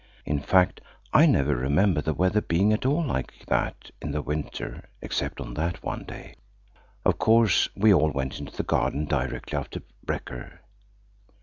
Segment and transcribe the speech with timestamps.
[0.25, 0.81] In fact,
[1.13, 5.53] I never remember the weather being at all like that in the winter except on
[5.53, 6.37] that one day.
[7.05, 10.61] Of course we all went into the garden directly after brekker.